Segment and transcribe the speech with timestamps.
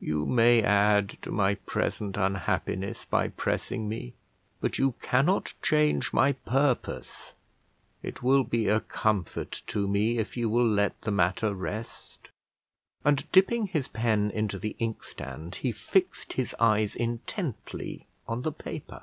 [0.00, 4.14] You may add to my present unhappiness by pressing me,
[4.58, 7.34] but you cannot change my purpose;
[8.02, 12.28] it will be a comfort to me if you will let the matter rest":
[13.04, 19.02] and, dipping his pen into the inkstand, he fixed his eyes intently on the paper.